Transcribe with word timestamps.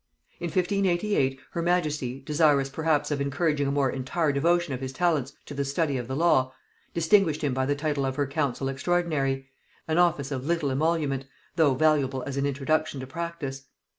In 0.39 0.47
1588 0.47 1.39
her 1.51 1.61
majesty, 1.61 2.21
desirous 2.21 2.69
perhaps 2.69 3.11
of 3.11 3.21
encouraging 3.21 3.67
a 3.67 3.71
more 3.71 3.91
entire 3.91 4.31
devotion 4.31 4.73
of 4.73 4.81
his 4.81 4.91
talents 4.91 5.33
to 5.45 5.53
the 5.53 5.63
study 5.63 5.95
of 5.95 6.07
the 6.07 6.15
law, 6.15 6.55
distinguished 6.95 7.43
him 7.43 7.53
by 7.53 7.67
the 7.67 7.75
title 7.75 8.07
of 8.07 8.15
her 8.15 8.25
Counsel 8.25 8.67
extraordinary, 8.67 9.49
an 9.87 9.99
office 9.99 10.31
of 10.31 10.43
little 10.43 10.71
emolument, 10.71 11.25
though 11.55 11.75
valuable 11.75 12.23
as 12.25 12.35
an 12.35 12.47
introduction 12.47 12.99
to 12.99 13.05
practice. 13.05 13.65